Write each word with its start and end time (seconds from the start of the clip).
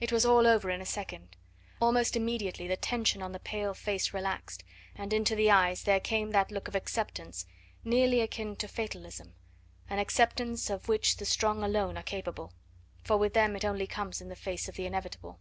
It 0.00 0.12
was 0.12 0.24
all 0.24 0.46
over 0.46 0.70
in 0.70 0.80
a 0.80 0.86
second; 0.86 1.36
almost 1.80 2.14
immediately 2.14 2.68
the 2.68 2.76
tension 2.76 3.20
on 3.20 3.32
the 3.32 3.40
pale 3.40 3.74
face 3.74 4.14
relaxed, 4.14 4.62
and 4.94 5.12
into 5.12 5.34
the 5.34 5.50
eyes 5.50 5.82
there 5.82 5.98
came 5.98 6.30
that 6.30 6.52
look 6.52 6.68
of 6.68 6.76
acceptance 6.76 7.46
nearly 7.82 8.20
akin 8.20 8.54
to 8.54 8.68
fatalism 8.68 9.34
an 9.88 9.98
acceptance 9.98 10.70
of 10.70 10.86
which 10.86 11.16
the 11.16 11.24
strong 11.26 11.64
alone 11.64 11.98
are 11.98 12.04
capable, 12.04 12.52
for 13.02 13.16
with 13.16 13.34
them 13.34 13.56
it 13.56 13.64
only 13.64 13.88
comes 13.88 14.20
in 14.20 14.28
the 14.28 14.36
face 14.36 14.68
of 14.68 14.76
the 14.76 14.86
inevitable. 14.86 15.40